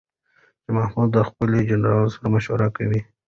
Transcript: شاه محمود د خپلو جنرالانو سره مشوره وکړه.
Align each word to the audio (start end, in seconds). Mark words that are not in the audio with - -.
شاه 0.63 0.71
محمود 0.77 1.09
د 1.13 1.17
خپلو 1.29 1.57
جنرالانو 1.69 2.13
سره 2.13 2.27
مشوره 2.33 2.65
وکړه. 2.67 3.01